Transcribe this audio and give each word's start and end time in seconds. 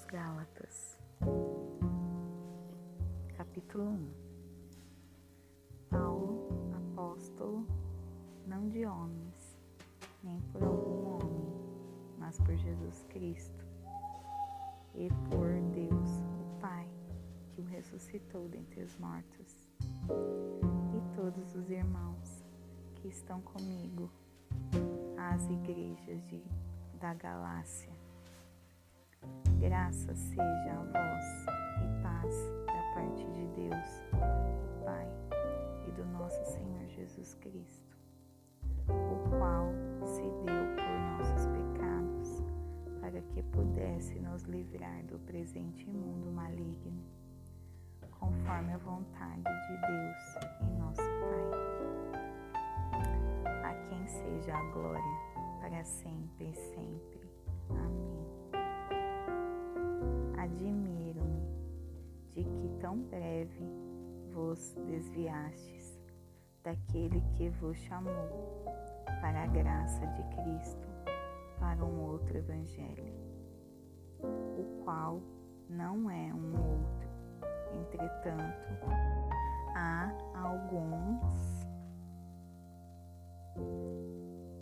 aos 0.00 0.04
Gálatas, 0.06 0.98
capítulo 3.36 3.84
1 3.84 4.10
Paulo, 5.90 6.48
apóstolo, 6.74 7.66
não 8.46 8.68
de 8.68 8.86
homens, 8.86 9.58
nem 10.22 10.40
por 10.52 10.62
algum 10.62 11.16
homem, 11.16 11.52
mas 12.18 12.38
por 12.38 12.56
Jesus 12.56 13.04
Cristo 13.10 13.66
e 14.94 15.08
por 15.28 15.60
Deus, 15.72 16.10
o 16.40 16.60
Pai, 16.60 16.88
que 17.50 17.60
o 17.60 17.64
ressuscitou 17.64 18.48
dentre 18.48 18.82
os 18.82 18.96
mortos, 18.96 19.68
e 20.94 21.16
todos 21.16 21.54
os 21.54 21.70
irmãos 21.70 22.44
que 22.94 23.08
estão 23.08 23.40
comigo, 23.42 24.10
às 25.18 25.48
igrejas 25.50 26.24
de, 26.26 26.42
da 26.98 27.12
Galácia 27.14 27.99
Graça 29.60 30.14
seja 30.14 30.72
a 30.72 30.82
vós 30.82 31.46
e 31.82 32.02
paz 32.02 32.34
da 32.66 32.82
parte 32.94 33.24
de 33.30 33.46
Deus, 33.48 34.02
o 34.14 34.84
Pai, 34.84 35.06
e 35.86 35.90
do 35.92 36.04
nosso 36.06 36.42
Senhor 36.46 36.86
Jesus 36.88 37.34
Cristo, 37.34 37.98
o 38.88 39.28
qual 39.28 39.70
se 40.06 40.22
deu 40.22 40.64
por 40.76 40.98
nossos 41.18 41.46
pecados, 41.48 42.42
para 43.02 43.20
que 43.20 43.42
pudesse 43.42 44.18
nos 44.20 44.44
livrar 44.44 45.04
do 45.04 45.18
presente 45.20 45.86
mundo 45.86 46.32
maligno, 46.32 47.04
conforme 48.18 48.72
a 48.72 48.78
vontade 48.78 49.42
de 49.42 49.76
Deus 49.86 50.38
e 50.62 50.70
nosso 50.78 51.02
Pai. 51.02 51.50
A 53.62 53.74
quem 53.88 54.06
seja 54.06 54.56
a 54.56 54.70
glória 54.72 55.18
para 55.60 55.84
sempre 55.84 56.48
e 56.48 56.54
sempre. 56.54 57.20
Amém. 57.68 57.99
Admiro-me 60.40 61.42
de 62.30 62.44
que 62.44 62.68
tão 62.80 62.96
breve 63.02 63.62
vos 64.32 64.74
desviastes 64.86 66.00
daquele 66.64 67.20
que 67.36 67.50
vos 67.50 67.76
chamou 67.76 68.64
para 69.20 69.42
a 69.42 69.46
graça 69.48 70.06
de 70.06 70.22
Cristo 70.34 70.88
para 71.58 71.84
um 71.84 72.00
outro 72.06 72.38
evangelho, 72.38 73.12
o 74.22 74.82
qual 74.82 75.20
não 75.68 76.10
é 76.10 76.32
um 76.32 76.54
outro. 76.54 77.10
Entretanto, 77.74 78.86
há 79.76 80.10
alguns 80.34 81.66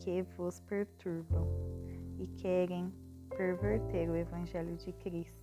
que 0.00 0.22
vos 0.36 0.58
perturbam 0.58 1.46
e 2.18 2.26
querem 2.26 2.92
perverter 3.36 4.10
o 4.10 4.16
evangelho 4.16 4.76
de 4.76 4.92
Cristo. 4.94 5.37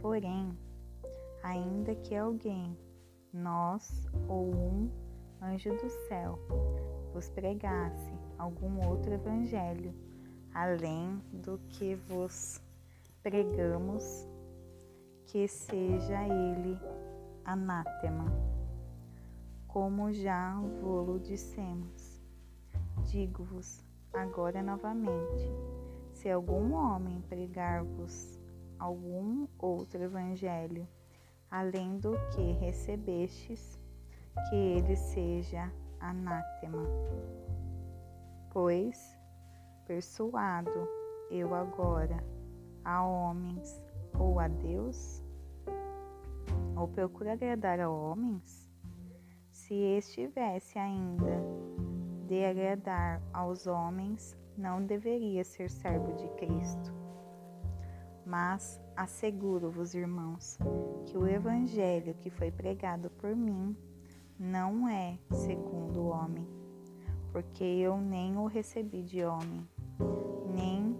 Porém, 0.00 0.56
ainda 1.42 1.94
que 1.94 2.16
alguém, 2.16 2.76
nós 3.32 4.08
ou 4.26 4.54
um 4.54 4.90
anjo 5.42 5.70
do 5.76 5.90
céu, 6.08 6.38
vos 7.12 7.28
pregasse 7.28 8.10
algum 8.38 8.88
outro 8.88 9.12
evangelho, 9.12 9.94
além 10.54 11.22
do 11.32 11.58
que 11.68 11.94
vos 11.94 12.60
pregamos, 13.22 14.26
que 15.26 15.46
seja 15.46 16.24
ele 16.24 16.78
anátema, 17.44 18.32
como 19.68 20.10
já 20.12 20.58
vos 20.82 21.22
dissemos. 21.22 22.20
Digo-vos 23.04 23.84
agora 24.14 24.62
novamente: 24.62 25.52
se 26.12 26.30
algum 26.30 26.72
homem 26.72 27.20
pregar-vos 27.28 28.39
algum 28.80 29.46
outro 29.58 30.02
evangelho, 30.02 30.88
além 31.50 31.98
do 31.98 32.12
que 32.34 32.52
recebestes, 32.52 33.78
que 34.48 34.56
ele 34.56 34.96
seja 34.96 35.70
anátema. 36.00 36.82
Pois, 38.50 39.16
persuado 39.86 40.88
eu 41.30 41.54
agora 41.54 42.24
a 42.84 43.04
homens 43.04 43.80
ou 44.18 44.40
a 44.40 44.48
Deus? 44.48 45.22
Ou 46.76 46.88
procuro 46.88 47.30
agradar 47.30 47.78
a 47.78 47.90
homens? 47.90 48.68
Se 49.50 49.74
estivesse 49.74 50.78
ainda 50.78 51.44
de 52.26 52.44
agradar 52.44 53.22
aos 53.32 53.66
homens, 53.66 54.36
não 54.56 54.84
deveria 54.84 55.44
ser 55.44 55.68
servo 55.68 56.12
de 56.14 56.28
Cristo. 56.36 56.99
Mas 58.30 58.80
asseguro-vos, 58.94 59.92
irmãos, 59.92 60.56
que 61.04 61.18
o 61.18 61.26
evangelho 61.26 62.14
que 62.14 62.30
foi 62.30 62.48
pregado 62.48 63.10
por 63.10 63.34
mim 63.34 63.76
não 64.38 64.88
é 64.88 65.18
segundo 65.32 66.02
o 66.02 66.08
homem, 66.10 66.46
porque 67.32 67.64
eu 67.64 68.00
nem 68.00 68.36
o 68.36 68.46
recebi 68.46 69.02
de 69.02 69.24
homem, 69.24 69.68
nem 70.54 70.96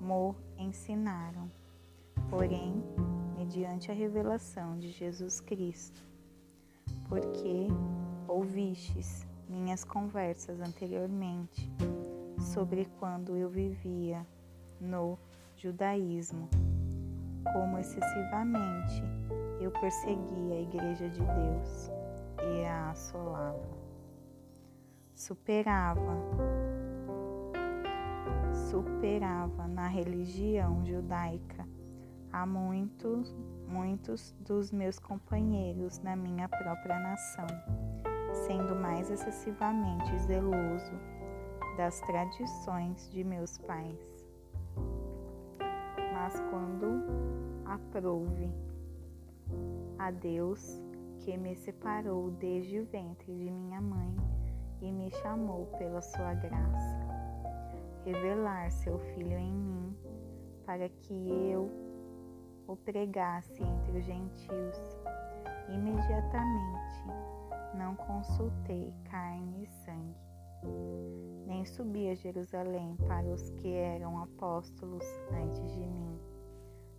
mo 0.00 0.36
ensinaram, 0.56 1.50
porém, 2.30 2.80
mediante 3.36 3.90
a 3.90 3.94
revelação 3.94 4.78
de 4.78 4.92
Jesus 4.92 5.40
Cristo, 5.40 6.00
porque 7.08 7.66
ouvistes 8.28 9.26
minhas 9.48 9.82
conversas 9.82 10.60
anteriormente 10.60 11.68
sobre 12.38 12.84
quando 13.00 13.36
eu 13.36 13.50
vivia 13.50 14.24
no 14.80 15.18
judaísmo, 15.58 16.48
como 17.52 17.78
excessivamente 17.78 19.02
eu 19.60 19.72
perseguia 19.72 20.54
a 20.54 20.60
Igreja 20.60 21.08
de 21.08 21.20
Deus 21.20 21.90
e 22.40 22.64
a 22.64 22.90
assolava. 22.90 23.76
Superava, 25.16 26.16
superava 28.70 29.66
na 29.66 29.88
religião 29.88 30.86
judaica 30.86 31.66
a 32.32 32.46
muitos, 32.46 33.36
muitos 33.66 34.32
dos 34.38 34.70
meus 34.70 35.00
companheiros 35.00 35.98
na 35.98 36.14
minha 36.14 36.48
própria 36.48 37.00
nação, 37.00 37.46
sendo 38.46 38.76
mais 38.76 39.10
excessivamente 39.10 40.16
zeloso 40.20 40.92
das 41.76 42.00
tradições 42.02 43.10
de 43.10 43.24
meus 43.24 43.58
pais 43.58 44.17
mas 46.20 46.40
quando 46.50 47.04
aprouve 47.64 48.50
a 50.00 50.10
Deus 50.10 50.82
que 51.20 51.36
me 51.36 51.54
separou 51.54 52.32
desde 52.32 52.80
o 52.80 52.86
ventre 52.86 53.32
de 53.32 53.48
minha 53.48 53.80
mãe 53.80 54.16
e 54.82 54.90
me 54.90 55.12
chamou 55.12 55.66
pela 55.78 56.00
sua 56.00 56.34
graça, 56.34 56.98
revelar 58.04 58.68
seu 58.72 58.98
Filho 58.98 59.38
em 59.38 59.52
mim, 59.52 59.96
para 60.66 60.88
que 60.88 61.14
eu 61.14 61.70
o 62.66 62.74
pregasse 62.74 63.62
entre 63.62 63.98
os 63.98 64.04
gentios. 64.04 64.98
Imediatamente 65.68 67.06
não 67.74 67.94
consultei 67.94 68.92
carne 69.08 69.62
e 69.62 69.66
sangue 69.84 70.16
subi 71.68 72.08
a 72.08 72.14
Jerusalém 72.14 72.96
para 73.06 73.26
os 73.26 73.50
que 73.50 73.72
eram 73.72 74.18
apóstolos 74.18 75.04
antes 75.30 75.72
de 75.74 75.86
mim, 75.86 76.18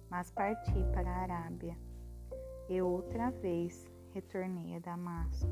mas 0.09 0.31
parti 0.31 0.85
para 0.93 1.09
a 1.09 1.21
Arábia. 1.23 1.77
Eu 2.69 2.87
outra 2.87 3.31
vez 3.31 3.89
retornei 4.13 4.75
a 4.75 4.79
Damasco. 4.79 5.49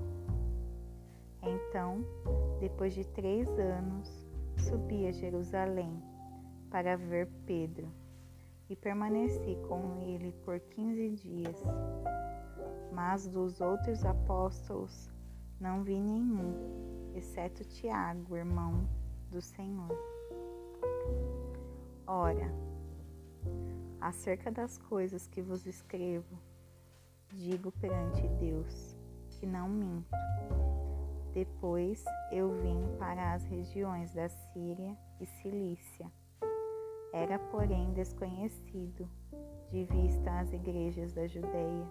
Então, 1.42 2.06
depois 2.60 2.94
de 2.94 3.06
três 3.08 3.48
anos, 3.60 4.28
subi 4.58 5.08
a 5.08 5.12
Jerusalém 5.12 6.02
para 6.70 6.96
ver 6.96 7.28
Pedro 7.46 7.92
e 8.70 8.76
permaneci 8.76 9.58
com 9.68 9.98
ele 10.02 10.32
por 10.44 10.60
quinze 10.60 11.10
dias. 11.10 11.64
Mas 12.92 13.28
dos 13.28 13.62
outros 13.62 14.06
apóstolos 14.06 15.10
não 15.60 15.84
vi 15.84 16.00
nenhum 16.00 17.14
exceto 17.16 17.64
Tiago, 17.64 18.36
irmão 18.36 18.88
do 19.30 19.42
Senhor. 19.42 19.98
Ora, 22.06 22.52
acerca 24.00 24.52
das 24.52 24.78
coisas 24.78 25.28
que 25.28 25.42
vos 25.42 25.66
escrevo, 25.66 26.40
digo 27.34 27.72
perante 27.74 28.28
Deus 28.40 28.96
que 29.30 29.46
não 29.46 29.68
minto. 29.70 30.16
Depois 31.34 32.04
eu 32.32 32.50
vim 32.62 32.98
para 32.98 33.34
as 33.34 33.46
regiões 33.46 34.14
da 34.14 34.30
Síria 34.30 34.98
e 35.20 35.26
Cilícia. 35.26 36.12
Era, 37.14 37.38
porém, 37.38 37.94
desconhecido 37.94 39.10
de 39.70 39.86
vista 39.86 40.40
às 40.40 40.52
igrejas 40.52 41.14
da 41.14 41.28
Judéia 41.28 41.88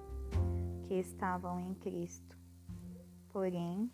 que 0.86 0.94
estavam 0.94 1.60
em 1.60 1.74
Cristo. 1.74 2.36
Porém, 3.28 3.90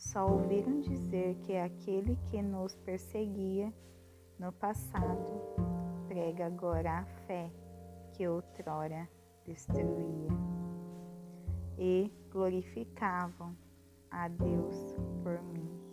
só 0.00 0.26
ouviram 0.26 0.80
dizer 0.80 1.36
que 1.42 1.54
aquele 1.56 2.16
que 2.30 2.40
nos 2.40 2.74
perseguia 2.74 3.72
no 4.38 4.50
passado 4.50 5.42
prega 6.08 6.46
agora 6.46 7.00
a 7.00 7.04
fé 7.26 7.50
que 8.14 8.26
outrora 8.26 9.06
destruía, 9.46 10.30
e 11.78 12.10
glorificavam 12.30 13.54
a 14.10 14.26
Deus 14.28 14.96
por 15.22 15.42
mim. 15.42 15.89